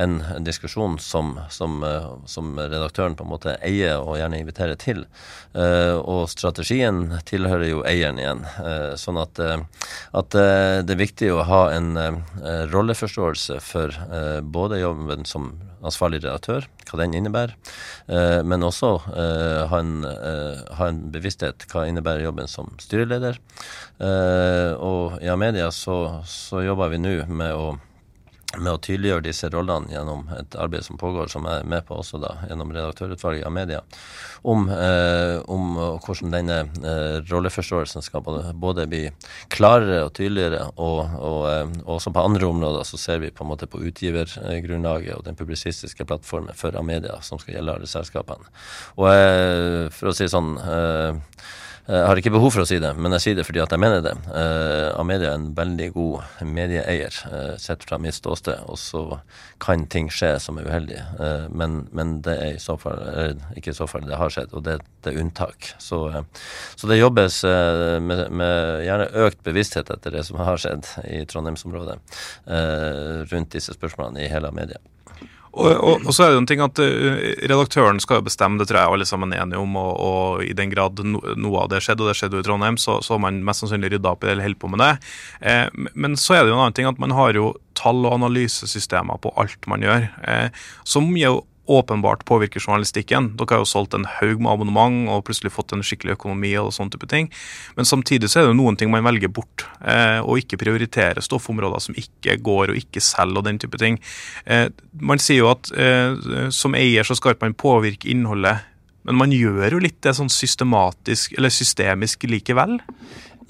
[0.00, 4.78] en, en diskusjon som, som, eh, som redaktøren på en måte eier og gjerne inviterer
[4.80, 5.04] til.
[5.54, 8.44] Eh, og strategien tilhører jo eieren igjen.
[8.98, 11.96] Sånn at, at det er viktig å ha en
[12.72, 13.94] rolleforståelse for
[14.42, 15.37] både jobben som
[15.84, 17.54] ansvarlig redaktør, hva den innebærer,
[18.10, 23.38] eh, men også eh, ha, en, eh, ha en bevissthet hva innebærer jobben som styreleder.
[23.98, 27.72] Og i Amedia så, så jobber vi nå med å
[28.56, 31.98] med å tydeliggjøre disse rollene gjennom et arbeid som pågår, som jeg er med på
[32.00, 33.82] også da, gjennom redaktørutvalget av media,
[34.48, 39.02] om, eh, om hvordan denne eh, rolleforståelsen skal både, både bli
[39.52, 43.52] klarere og tydeligere, og, og, eh, også på andre områder så ser vi på en
[43.52, 48.48] måte på utgivergrunnlaget og den publisistiske plattformen for Amedia som skal gjelde alle selskapene.
[48.96, 51.20] Og eh, for å si sånn eh,
[51.88, 53.80] jeg har ikke behov for å si det, men jeg sier det fordi at jeg
[53.80, 54.12] mener det.
[54.28, 58.60] Uh, Amedia er en veldig god medieeier, uh, sett fra mitt ståsted.
[58.68, 59.02] Og så
[59.64, 61.06] kan ting skje som er uheldige.
[61.16, 63.00] Uh, men, men det er i så fall
[63.56, 65.70] ikke i så fall det har skjedd, og det, det er unntak.
[65.80, 66.02] Så,
[66.76, 67.40] så det jobbes
[68.04, 71.98] med, med, gjerne økt bevissthet etter det som har skjedd i Trondheimsområdet
[73.32, 74.80] rundt disse spørsmålene i hele media.
[75.58, 78.60] Og, og, og, så er det jo en ting at uh, Redaktøren skal jo bestemme,
[78.60, 79.74] det tror jeg alle sammen er enige om.
[79.80, 82.46] Og, og i den grad no, noe av det skjedde, og det skjedde jo i
[82.46, 84.92] Trondheim, så, har man mest sannsynlig rydda opp i det eller på med det.
[85.50, 85.66] Eh,
[85.98, 89.20] men så er det jo en annen ting at man har jo tall- og analysesystemer
[89.22, 93.32] på alt man gjør, eh, som jo åpenbart påvirker journalistikken.
[93.36, 96.72] Dere har jo solgt en haug med abonnement og plutselig fått en skikkelig økonomi og
[96.74, 97.28] sånne type ting.
[97.76, 101.24] Men samtidig så er det jo noen ting man velger bort, eh, og ikke prioriterer
[101.24, 104.00] stoffområder som ikke går og ikke selger og den type ting.
[104.46, 108.64] Eh, man sier jo at eh, som eier så skal man påvirke innholdet,
[109.08, 112.76] men man gjør jo litt det sånn systematisk eller systemisk likevel.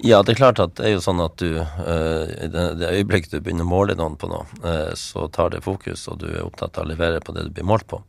[0.01, 3.33] Ja, det er klart at det er jo sånn at du eh, I det, øyeblikket
[3.33, 6.45] du begynner å måle noen på noe, eh, så tar det fokus, og du er
[6.45, 7.99] opptatt av å levere på det du blir målt på.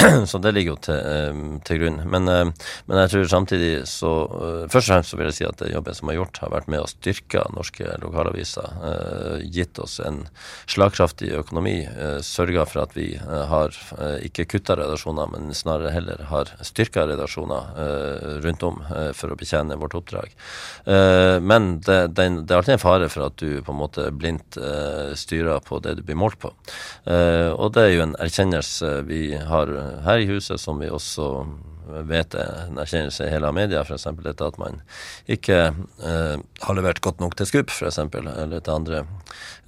[0.26, 2.00] Så det ligger jo til, eh, til grunn.
[2.10, 2.52] Men, eh,
[2.88, 5.72] men jeg tror samtidig så eh, Først og fremst så vil jeg si at det
[5.72, 8.68] jobben som er gjort, har vært med å styrke norske lokalaviser.
[9.50, 10.22] Gitt oss en
[10.70, 11.74] slagkraftig økonomi.
[12.24, 13.74] Sørga for at vi har
[14.24, 18.80] ikke kutta redaksjoner, men snarere heller har styrka redaksjoner rundt om
[19.16, 20.34] for å betjene vårt oppdrag.
[20.86, 24.58] Men det, den, det er alltid en fare for at du på en måte blindt
[25.18, 26.52] styrer på det du blir målt på.
[27.10, 31.44] Og det er jo en erkjennelse vi har her i huset, som vi også
[32.08, 34.08] vet en erkjennelse i hele media, f.eks.
[34.24, 34.80] dette at man
[35.30, 39.04] ikke eh, har levert godt nok til Skup, f.eks., eller til andre.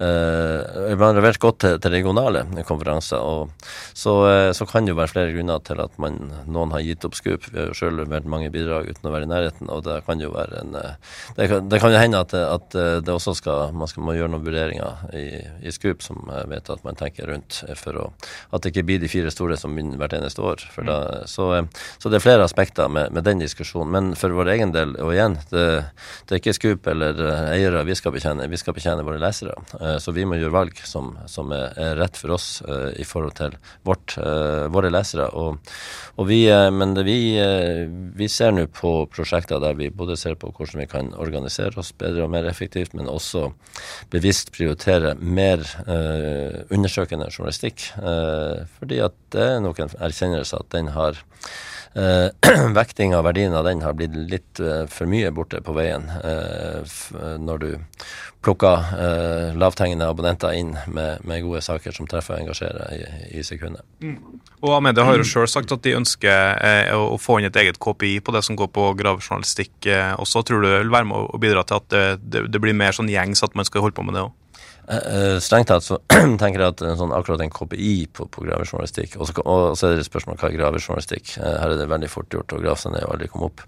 [0.02, 3.52] Eh, man har levert godt til, til regionale konferanser, og
[3.94, 7.06] så, eh, så kan det jo være flere grunner til at man, noen har gitt
[7.08, 7.46] opp Skup.
[7.50, 10.22] Vi har jo sjøl levert mange bidrag uten å være i nærheten, og det kan
[10.22, 10.94] jo være en eh,
[11.37, 14.16] Det kan, det kan jo hende at, at eh, det også skal man skal må
[14.16, 15.26] gjøre noen vurderinger i,
[15.66, 18.08] i Skup som jeg vet at man tenker rundt, for å,
[18.52, 20.64] at det ikke blir de fire store som vinner hvert eneste år.
[20.74, 20.98] For da,
[21.30, 23.92] så, eh, så det er flere aspekter med, med den diskusjonen.
[23.92, 25.64] Men for vår egen del, og igjen, det,
[26.29, 29.55] det er ikke Skup eller eh, eiere vi skal betjene, vi skal betjene våre lesere.
[29.79, 33.07] Eh, Så vi må gjøre valg som, som er, er rett for oss eh, i
[33.09, 33.57] forhold til
[33.88, 34.16] vårt,
[34.75, 35.31] våre lesere.
[35.38, 35.72] Og,
[36.20, 36.42] og vi,
[36.75, 37.16] men vi,
[38.18, 41.94] vi ser nå på prosjekter der vi både ser på hvordan vi kan organisere oss
[41.96, 43.48] bedre og mer effektivt, men også
[44.12, 45.64] bevisst prioritere mer
[46.68, 47.88] undersøkende journalistikk.
[48.79, 51.22] Fordi at det er nok en erkjennelse at den har
[51.94, 52.28] Eh,
[52.72, 56.94] vekting av verdien av den har blitt litt eh, for mye borte på veien eh,
[57.37, 57.68] når du
[58.42, 63.02] plukker eh, lavthengende abonnenter inn med, med gode saker som treffer og engasjerer i,
[63.38, 63.85] i sekundet.
[64.64, 68.16] Og Amedia har jo sjøl sagt at de ønsker å få inn et eget KPI
[68.24, 70.42] på det som går på gravejournalistikk også.
[70.42, 73.12] Tror du det vil være med å bidra til at det, det blir mer sånn
[73.12, 74.35] gjengs at man skal holde på med det òg?
[74.88, 79.14] Eh, Strengt tatt så tenker jeg at en sånn, akkurat en KPI på, på gravejournalistikk
[79.21, 81.37] og, og så er det et spørsmål hva er gravejournalistikk.
[81.38, 83.62] Uh, Her er det veldig fort gjort å grave seg ned og aldri komme opp.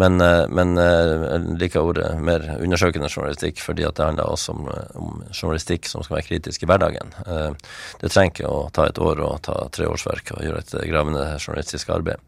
[0.00, 4.70] Men, uh, men jeg liker ordet mer undersøkende journalistikk fordi at det handler også om,
[5.00, 7.12] om journalistikk som skal være kritisk i hverdagen.
[8.00, 11.24] Det trenger ikke å ta et år og ta tre årsverk og gjøre et gravende
[11.36, 12.22] journalistisk arbeid.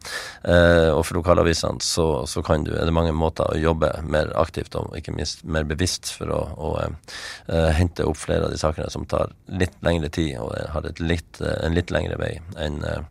[0.93, 4.95] Og for lokalavisene så, så du, er det mange måter å jobbe mer aktivt og
[4.97, 9.31] ikke minst mer bevisst for å, å hente opp flere av de sakene som tar
[9.47, 13.05] litt lengre tid og har litt, eh, en litt lengre vei enn en,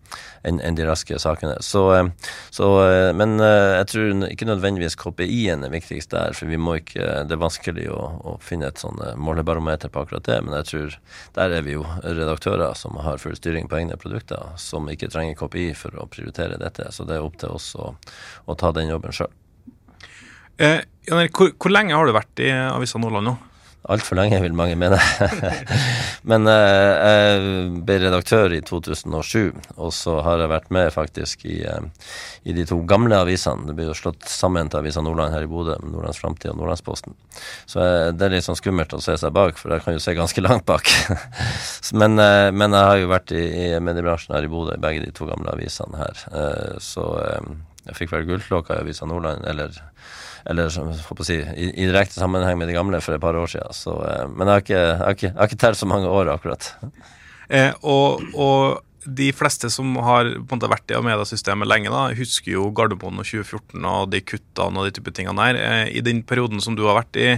[0.47, 1.57] enn- enn de raske sakene.
[1.65, 2.11] Så, eh,
[2.55, 6.77] så, eh, men eh, jeg tror ikke nødvendigvis KPI-en er viktigst der, for vi må
[6.83, 8.01] ikke, det er vanskelig å,
[8.33, 10.99] å finne et sånn eh, målebarometer på akkurat det, men jeg tror
[11.41, 15.41] der er vi jo redaktører som har full styring på egne produkter, som ikke trenger
[15.41, 17.95] KPI for å prioritere dette, så det er opp til oss å,
[18.47, 19.33] å ta den jobben sjøl.
[20.59, 20.81] Eh,
[21.37, 23.35] hvor, hvor lenge har du vært i Avisa Nordland nå?
[23.87, 24.99] Altfor lenge, vil mange mene.
[26.31, 31.61] Men eh, jeg ble redaktør i 2007, og så har jeg vært med faktisk i,
[31.71, 32.09] eh,
[32.51, 33.69] i de to gamle avisene.
[33.69, 37.15] Det ble jo slått sammen til Avisa Nordland her i Bodø, Nordlands Framtid og Nordlandsposten.
[37.71, 40.03] Så eh, det er litt sånn skummelt å se seg bak, for jeg kan jo
[40.03, 40.91] se ganske langt bak.
[42.01, 45.15] men, men jeg har jo vært i, i mediebransjen her i Bodø i begge de
[45.15, 46.27] to gamle avisene her.
[46.83, 47.07] Så
[47.87, 49.75] jeg fikk vel gullklokka i Avisa Nordland, eller
[50.47, 53.75] eller si, i, i direkte sammenheng med de gamle for et par år siden.
[53.75, 56.69] Så, eh, men jeg har ikke, jeg ikke, ikke telt så mange år, akkurat.
[57.51, 62.71] Eh, og, og de fleste som har måte vært i Amedia-systemet lenge, da, husker jo
[62.77, 65.61] Gardermoen og 2014 og de kuttene og de type tingene der.
[65.61, 67.29] Eh, I den perioden som du har vært i,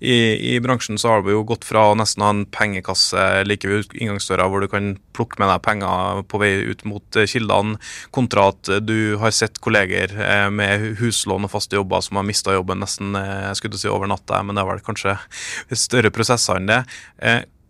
[0.00, 0.16] i,
[0.52, 3.96] i bransjen, så har du jo gått fra å nesten ha en pengekasse like ved
[3.96, 7.80] inngangsdøra, hvor du kan plukke med deg penger på vei ut mot eh, kildene,
[8.14, 12.54] kontra at du har sett kolleger eh, med huslån og faste jobber som har mista
[12.54, 15.16] jobben nesten jeg skulle si over natta, men det er vel kanskje
[15.76, 16.80] større prosesser enn det.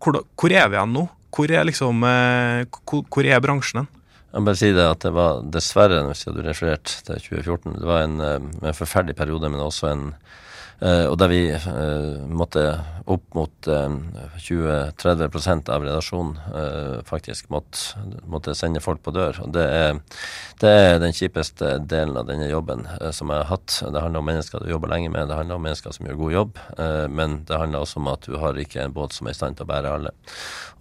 [0.02, 1.06] Hvor, hvor er vi igjen nå?
[1.34, 3.92] Hvor er liksom eh, hvor, er bransjen hen?
[4.32, 7.88] Jeg må bare si det at det var dessverre, hvis du refererte til 2014, det
[7.88, 10.10] var en, eh, en forferdelig periode, men også en
[10.80, 12.66] Og der vi eh, måtte
[13.06, 13.92] opp mot eh,
[14.42, 19.38] 20-30 av redaksjonen eh, faktisk måtte, måtte sende folk på dør.
[19.44, 20.00] Og det er,
[20.60, 23.78] det er den kjipeste delen av denne jobben eh, som jeg har hatt.
[23.86, 26.36] Det handler om mennesker du jobber lenge med, det handler om mennesker som gjør god
[26.36, 29.36] jobb, eh, men det handler også om at du har ikke en båt som er
[29.36, 30.14] i stand til å bære alle.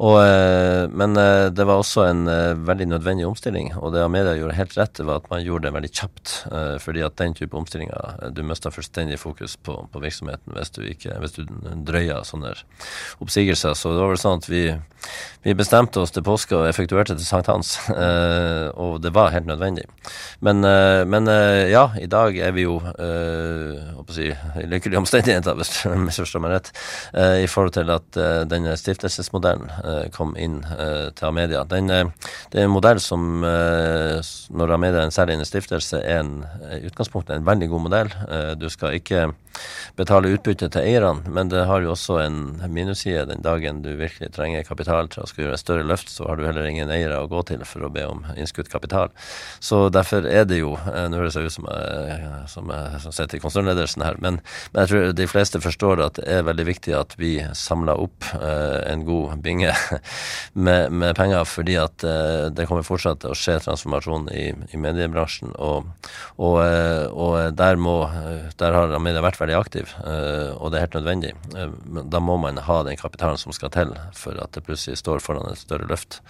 [0.01, 4.36] Og, eh, men eh, det var også en eh, veldig nødvendig omstilling, og det Amedia
[4.39, 6.36] gjorde helt rett, var at man gjorde det veldig kjapt.
[6.51, 10.74] eh, fordi at den type omstillinger eh, Du mister fullstendig fokus på, på virksomheten hvis
[10.76, 11.43] du, ikke, hvis du
[11.88, 12.54] drøyer sånne
[13.24, 13.76] oppsigelser.
[13.78, 14.63] Så det var vel sånn at vi,
[15.45, 19.86] vi bestemte oss til påske og effektuerte til sankthans, eh, og det var helt nødvendig.
[20.45, 25.58] Men, eh, men eh, ja, i dag er vi jo eh, si, i lykkelige omstendigheter,
[25.60, 26.71] hvis du misforstår meg rett,
[27.13, 29.71] eh, i forhold til at eh, denne stiftelsesmodellen
[30.15, 30.60] kom inn
[31.15, 31.63] til Amedia.
[31.69, 36.34] Den, det er en modell som, når Amedia er en særlig stiftelse, er en,
[36.76, 38.12] i utgangspunktet en veldig god modell.
[38.60, 39.28] Du skal ikke
[39.99, 42.39] betale utbytte til eierne, men det har jo også en
[42.71, 46.27] minusside den dagen du virkelig trenger kapital til å skulle gjøre et større løft, så
[46.29, 49.11] har du heller ingen eiere å gå til for å be om innskutt kapital.
[49.63, 53.38] Så derfor er det jo Nå høres jeg ut som jeg, som jeg som sitter
[53.38, 54.39] i konsernledelsen her, men,
[54.71, 58.27] men, jeg tror de fleste forstår at det er veldig viktig at vi samler opp
[58.38, 59.73] eh, en god binge
[60.65, 64.81] med, med, penger, fordi at eh, det kommer fortsatt til å skje transformasjon i, i
[64.81, 65.91] mediebransjen, og,
[66.38, 67.97] og, eh, og der, må,
[68.59, 71.32] der har media vært veldig aktiv, eh, og det er helt nødvendig.
[71.86, 75.23] Men da må man ha den kapitalen som skal til for at det plutselig står
[75.25, 76.21] foran et større løft.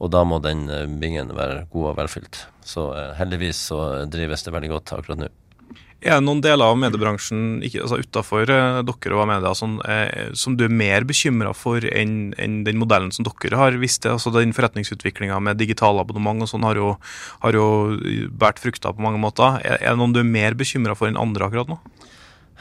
[0.00, 2.44] Og da må den eh, bingen være god og velfylt.
[2.66, 5.30] Så heldigvis så drives det veldig godt akkurat nå.
[6.00, 10.54] Er det noen deler av mediebransjen ikke, altså utenfor dere og media som, er, som
[10.56, 14.14] du er mer bekymra for enn en den modellen som dere har visst til?
[14.16, 16.80] Altså Den forretningsutviklinga med digitalabonnement og sånn har
[17.44, 17.66] har jo
[18.32, 19.60] båret frukter på mange måter.
[19.60, 21.76] Er, er det noen du er mer bekymra for enn andre akkurat nå?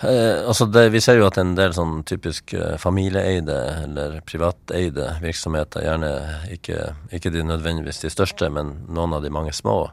[0.02, 5.10] Eh, altså det, vi ser jo at en del sånn typisk eh, familieeide eller privateide
[5.20, 6.12] virksomheter, gjerne
[6.56, 9.90] ikke, ikke de nødvendigvis de største, men noen av de mange små,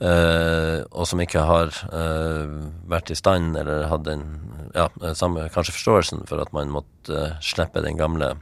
[0.00, 2.56] eh, og som ikke har eh,
[2.88, 4.24] vært i stand eller hatt den
[4.72, 4.88] ja,
[5.18, 8.32] samme kanskje forståelsen for at man måtte eh, slippe den gamle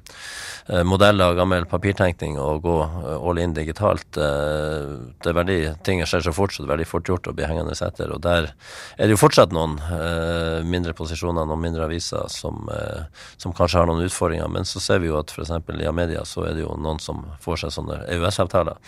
[0.86, 4.16] modeller av gammel papirtenkning og gå eh, all in digitalt.
[4.16, 7.34] Eh, det er veldig, Ting skjer så fort, så det er veldig fort gjort å
[7.34, 8.12] bli hengende etter.
[8.14, 9.78] Og der er det jo fortsatt noen
[10.70, 12.68] mindre posisjoner, noen mindre aviser som,
[13.40, 14.50] som kanskje har noen utfordringer.
[14.52, 15.52] Men så ser vi jo at f.eks.
[15.80, 18.78] i Amedia så er det jo noen som får seg sånne EØS-avtaler,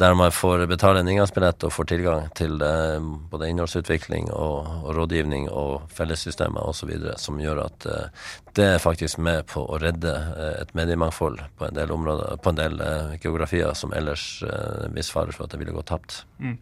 [0.00, 5.48] der man får betale en inngangsbillett og får tilgang til både innholdsutvikling og, og rådgivning
[5.52, 7.88] og fellessystemer osv., som gjør at
[8.56, 10.14] det er faktisk med på å redde
[10.62, 14.98] et mediemangfold på en del områder, på en del uh, geografier som ellers uh, en
[15.04, 16.22] fare for at det ville gå tapt.
[16.38, 16.56] Mm.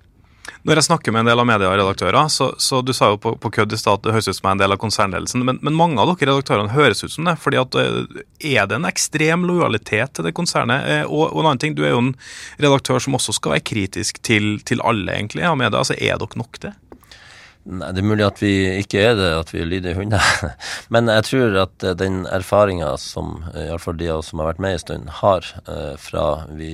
[0.66, 3.51] Når jeg snakker med en del av medieredaktører, så, så du sa jo på, på
[3.59, 5.59] kødd i stad at det høres ut som jeg er en del av konsernledelsen, men,
[5.62, 7.37] men, mange av dere redaktørene høres ut som det.
[7.42, 8.22] fordi at eh,
[8.55, 10.87] Er det en ekstrem lojalitet til det konsernet?
[11.07, 12.14] Og, og, en annen ting, du er jo en
[12.62, 15.83] redaktør som også skal være kritisk til, til alle egentlig av media.
[15.83, 16.77] altså Er dere nok det?
[17.66, 20.22] Nei, Det er mulig at vi ikke er det, at vi er lydige hunder.
[20.94, 24.52] Men jeg tror at eh, den erfaringa som eh, iallfall de av oss som har
[24.52, 26.70] vært med en stund, har eh, fra vi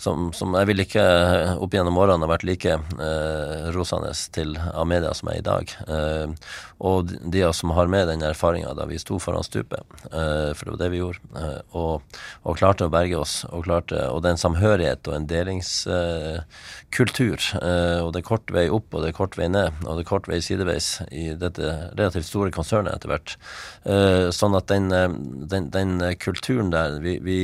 [0.00, 1.04] som, som, jeg vil ikke
[1.60, 2.76] opp gjennom årene har vært like
[3.74, 5.74] rosende til av media som jeg er i dag.
[6.80, 10.64] Og de av oss som har med den erfaringa da vi sto foran stupet, for
[10.64, 11.20] det var det vi gjorde,
[11.76, 12.00] og,
[12.42, 18.20] og, klarte å berge oss, og, klarte, og den samhørighet og en delingskultur, og det
[18.22, 20.40] er kort vei opp og det er kort vei ned, og det er kort vei
[20.44, 21.66] sideveis i dette
[21.98, 23.30] relativt store konsernet etter hvert.
[24.34, 25.08] Sånn at den, eh,
[25.52, 25.90] den, den,
[26.20, 27.38] kulturen der vi, vi,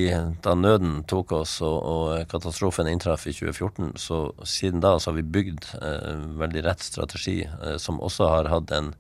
[0.45, 5.19] Da nøden tok oss og, og, katastrofen inntraff i 2014, så siden da så har
[5.19, 5.63] vi bygd
[6.41, 7.39] veldig rett strategi,
[7.83, 8.93] som også har hatt en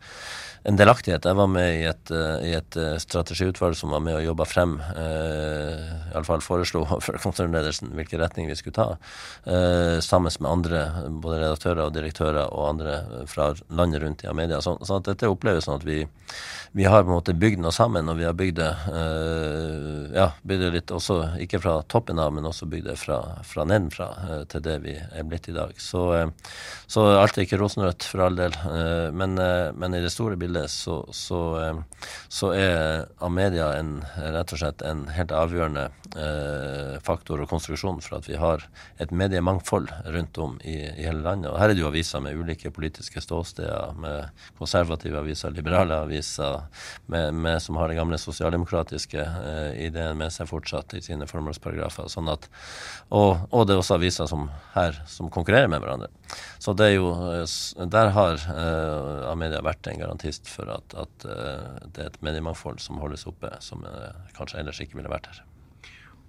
[0.66, 1.26] en delaktighet.
[1.28, 4.46] Jeg var med i et, uh, i et uh, strategiutvalg som var med og jobba
[4.48, 8.88] frem, eh, iallfall foreslo for konsernledelsen hvilken retning vi skulle ta,
[9.46, 10.82] eh, sammen med andre,
[11.22, 14.60] både redaktører og direktører og andre fra landet rundt i Amedia.
[14.64, 16.00] Så, sånn at dette oppleves sånn at vi,
[16.76, 18.72] vi har på en måte bygd noe sammen, og vi har bygd det
[20.16, 23.66] ja, bygd det litt også, ikke fra toppen av, men også bygd det fra, fra
[23.68, 24.08] nedenfra
[24.50, 25.74] til det vi er blitt i dag.
[25.80, 26.08] Så,
[26.90, 28.56] så alt er ikke rosenrødt, for all del,
[29.16, 29.36] men,
[29.76, 34.84] men i det store bildet så, så, eh, så er Amedia en, rett og slett
[34.86, 38.64] en helt avgjørende eh, faktor og konstruksjon for at vi har
[39.02, 41.52] et mediemangfold rundt om i, i hele landet.
[41.52, 46.64] Og her er det jo aviser med ulike politiske ståsteder, med konservative aviser, liberale aviser,
[47.12, 52.10] med, med som har den gamle sosialdemokratiske eh, ideen med seg fortsatt i sine formålsparagrafer.
[52.12, 52.48] Sånn at,
[53.10, 56.10] og, og det er også aviser som her som konkurrerer med hverandre.
[56.58, 57.10] Så det er jo,
[57.92, 62.80] der har uh, Amedia vært en garantist for at, at uh, det er et mediemangfold
[62.82, 65.44] som holdes oppe, som uh, kanskje ellers ikke ville vært her.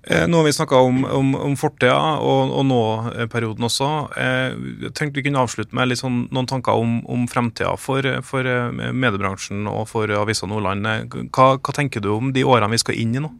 [0.07, 3.87] Nå har vi snakka om, om, om fortida og, og nå-perioden også.
[4.15, 9.67] Jeg tenkte vi kunne avslutte med sånn, noen tanker om, om fremtida for, for, mediebransjen
[9.67, 10.87] og for Avisa Nordland.
[11.35, 13.33] Hva, hva tenker du om de årene vi skal inn i nå?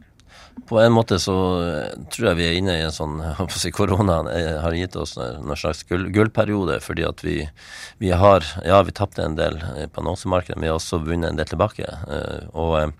[0.66, 3.18] På en måte så eh, tror jeg vi er inne i en sånn
[3.60, 7.36] si Koronaen eh, har gitt oss en slags gull, gullperiode, fordi at vi,
[8.02, 11.30] vi har Ja, vi tapte en del eh, på annonsemarkedet, men vi har også vunnet
[11.32, 11.86] en del tilbake.
[12.52, 12.92] Og,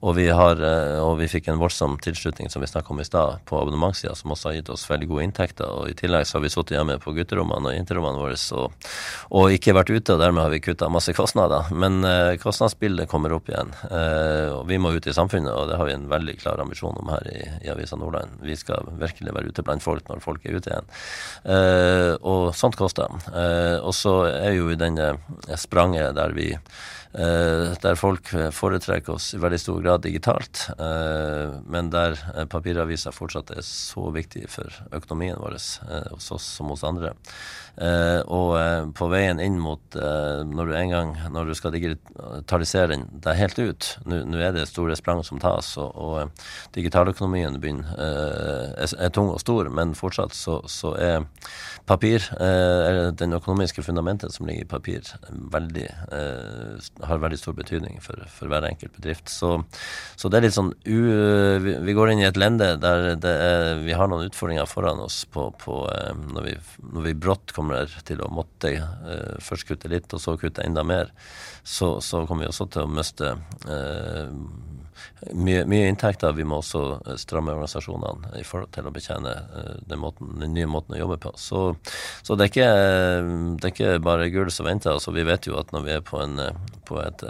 [0.00, 0.60] og, vi, har,
[1.02, 4.34] og vi fikk en voldsom tilslutning, som vi snakka om i stad, på abonnementssida, som
[4.34, 5.68] også har gitt oss veldig gode inntekter.
[5.68, 8.88] Og i tillegg så har vi sittet hjemme på gutterommene og jenterommene våre og,
[9.38, 11.70] og ikke vært ute, og dermed har vi kutta masse kostnader.
[11.74, 12.00] Men
[12.42, 13.72] kostnadsbildet kommer opp igjen,
[14.56, 17.05] og vi må ut i samfunnet, og det har vi en veldig klar ambisjon om
[17.12, 18.38] her i, i Avisa Nordland.
[18.42, 20.92] Vi skal virkelig være ute blant folk når folk er ute igjen.
[21.56, 23.10] Eh, og sånt koster.
[23.32, 25.14] Eh, og så er jo i denne
[25.58, 31.90] spranget der vi eh, der folk foretrekker oss i veldig stor grad digitalt, eh, men
[31.94, 37.14] der eh, papiraviser fortsatt er så viktig for økonomien vår hos oss som hos andre.
[38.32, 38.54] Og
[38.96, 43.88] på veien inn mot når du en gang når du skal digitalisere deg helt ut
[44.08, 49.40] nå er det store sprang som tas, og, og digitaløkonomien begynner, eh, er, tung og
[49.40, 51.26] stor, men fortsatt så, så er
[51.86, 57.54] papir, eh, eller den økonomiske fundamentet som ligger i papir, veldig, eh, har veldig stor
[57.54, 59.28] betydning for, for hver enkelt bedrift.
[59.28, 59.62] Så,
[60.16, 60.98] så det er litt sånn u,
[61.62, 65.50] vi, går inn i et lende der er, vi har noen utfordringer foran oss på,
[65.60, 65.82] på
[66.32, 66.56] når, vi,
[66.92, 68.72] når vi brått kommer til å måtte
[69.44, 71.12] først kutte litt, og så kutte enda mer,
[71.62, 73.34] så, så kommer vi også til å miste
[75.32, 76.34] mye, mye inntekter.
[76.36, 80.54] Vi må også eh, stramme organisasjonene i forhold til å betjene eh, den, måten, den
[80.56, 81.34] nye måten å jobbe på.
[81.40, 81.62] Så,
[82.26, 82.70] så det, er ikke,
[83.60, 84.94] det er ikke bare gull som venter.
[84.96, 87.24] Altså, vi vet jo at når vi er på en, eh, på et,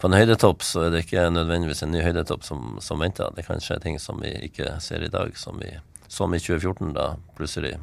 [0.00, 3.32] på en høydetopp, så er det ikke nødvendigvis en ny høydetopp som, som venter.
[3.36, 5.72] Det kan skje ting som vi ikke ser i dag, som vi
[6.10, 7.76] som i 2014, da plutselig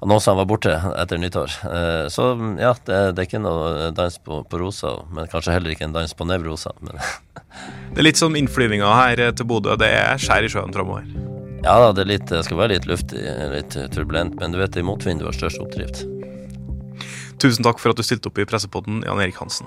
[0.00, 1.56] annonsene var borte etter nyttår.
[1.68, 2.30] Eh, så
[2.60, 5.96] ja, det, det er ikke noe dans på, på rosa, men kanskje heller ikke en
[5.96, 6.72] dans på nevrosa.
[7.90, 9.74] Det er litt som innflyvninga her til Bodø.
[9.80, 11.08] Det er skjær i sjøen framover.
[11.64, 14.78] ja da, det, er litt, det skal være litt luftig, litt turbulent, men du vet,
[14.78, 16.04] i motvind du har størst oppdrift.
[17.42, 19.66] Tusen takk for at du stilte opp i Pressepodden, Jan Erik Hansen.